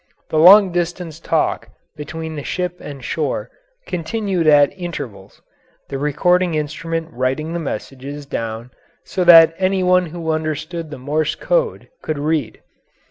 The 0.31 0.39
long 0.39 0.71
distance 0.71 1.19
talk 1.19 1.69
between 1.95 2.41
ship 2.41 2.77
and 2.81 3.03
shore 3.05 3.51
continued 3.85 4.47
at 4.47 4.73
intervals, 4.75 5.43
the 5.89 5.99
recording 5.99 6.55
instrument 6.55 7.09
writing 7.11 7.53
the 7.53 7.59
messages 7.59 8.25
down 8.25 8.71
so 9.03 9.23
that 9.23 9.53
any 9.59 9.83
one 9.83 10.07
who 10.07 10.31
understood 10.31 10.89
the 10.89 10.97
Morse 10.97 11.35
code 11.35 11.87
could 12.01 12.17
read. 12.17 12.63